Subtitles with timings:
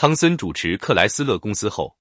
[0.00, 1.92] 汤森主持克莱斯勒公司后，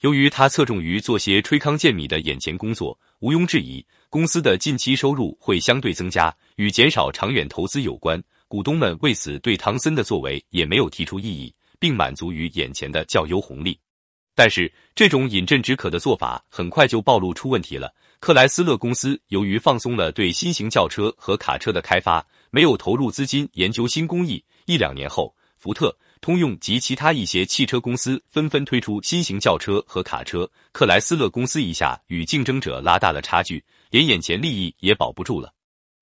[0.00, 8.18] 由于他侧重于做些吹糠见米的眼前工作，毋庸置疑，公司的近期收入会相对增加，与减少长远投资有关。
[8.48, 13.78] 股东们为此对汤森的作为也没有提出异议，并满足于眼前的较优红利。
[14.34, 17.94] 但是，这种饮鸩止渴的做法很快就暴露出问题了。
[18.20, 24.42] 克莱斯勒公司由于放松了对新型轿车和卡车的开发，没有投入资金研究新工艺。
[24.64, 25.94] 一两年后，福特、
[26.24, 35.52] 通用及其他一些汽车公司纷纷推出新型轿车和卡车，克莱斯勒公司一下与竞争者拉大了差距，连眼前利益也保不住了。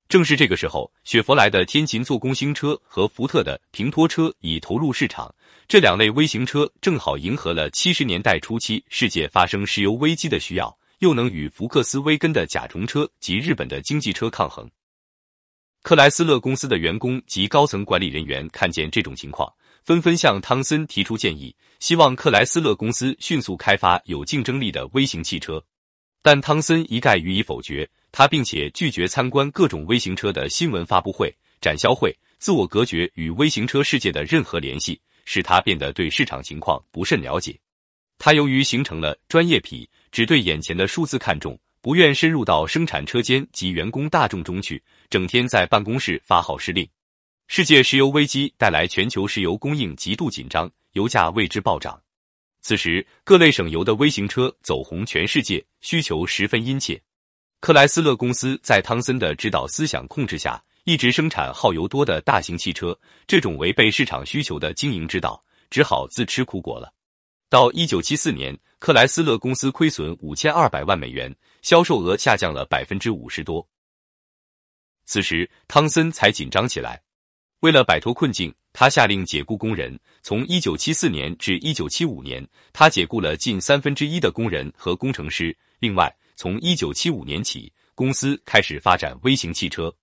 [0.08, 5.34] 正是这个时候，雪佛兰的天琴做工星车和福特的平拖车已投入市场。
[5.66, 14.70] 这两类微型车正好迎合了七十年代初期世界发生石油危机的需要，又能与福克斯威根的甲虫车及日本的经济车抗衡。
[15.82, 25.62] 克莱斯勒公司的员工及高层管理人员看见这种情况，纷纷向汤森提出建议，希望克莱斯勒公司迅速开发有竞争力的微型汽车。
[26.22, 35.00] 但汤森一概予以否决，他并且拒绝参观各种微型车的新闻发布会、展销会，自我隔绝与微型车世界的任何联系。
[35.24, 37.56] 使他变得对市场情况不甚了解。
[38.18, 46.84] 他由于形成了专业癖，只对眼前的数字看重，不愿深入到生产车间及员工大众中去，整天在办公室发号施令。
[47.54, 52.02] 世界石油危机带来全球石油供应极度紧张，油价为之暴涨。
[52.62, 56.98] 此时，各类省油的微型车走红全世界，需求十分殷切。
[57.60, 60.64] 克莱斯勒公司在汤森的指导思想控制下。
[60.84, 66.90] 一直生产耗油多的大型汽车，这种违背市场需求的经营之道，只好自吃苦果了。
[67.50, 71.30] 到一九七四年，克莱斯勒公司亏损五千二百万美元，
[71.60, 73.68] 销售额下降了百分之五十多。
[75.04, 77.02] 此时，汤森才紧张起来。
[77.62, 79.96] 为了摆脱困境，他下令解雇工人。
[80.20, 85.56] 从一九七四年至一九七五年，他解雇了近三分之一的工人和工程师。
[85.78, 89.94] 另外，从一九七五年起，公司开始发展微型汽车。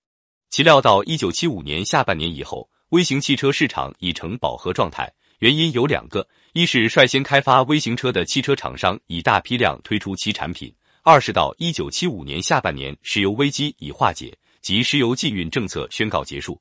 [0.50, 5.12] 岂料到一九七五年下半年以后，微型汽车市场已成饱和状态。
[5.40, 10.72] 原因有两个：一是率先开发微型车的汽车厂商已大批量推出其产品；
[11.04, 16.58] 二是到一九七五年下半年，石油危机已化解，即石油禁运政策宣告结束。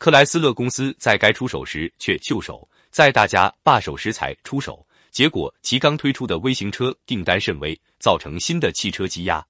[0.00, 9.46] 克莱斯勒公司在该出手时却袖手，在大家罢手时才出手，结果其刚推出的微型车订单甚微，造成新的汽车积压。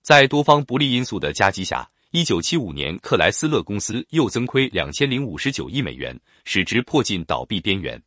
[0.00, 1.86] 在多方不利因素的夹击下。
[2.12, 8.02] 一九七五年，克莱斯勒公司又增亏两千零五十九亿美元，使之迫近倒闭边缘。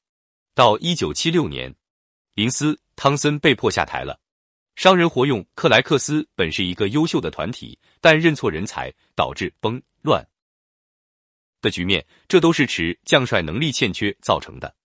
[0.55, 1.73] 到一九七六年，
[2.33, 4.19] 林斯·汤森被迫下台了。
[4.75, 10.27] 商人活用克莱克斯本是一个优秀的团体，但认错人才，导致崩乱
[11.63, 14.75] 的局面，这都是持将帅能力欠缺造成的。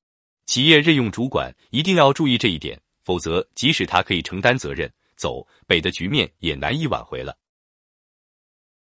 [0.47, 7.37] 企业任用主管一定要注意这一点，否则即使他可以承担责任，走北的局面也难以挽回了。